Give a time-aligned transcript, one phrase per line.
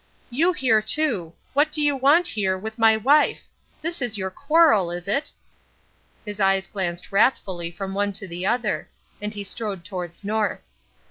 [0.31, 1.33] "You here, too!
[1.53, 3.43] What do you want here with my wife!
[3.83, 5.31] This is your quarrel, is it?"
[6.25, 8.89] His eyes glanced wrathfully from one to the other;
[9.21, 10.61] and he strode towards North.